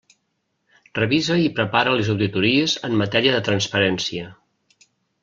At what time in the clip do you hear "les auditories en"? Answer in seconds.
1.99-2.97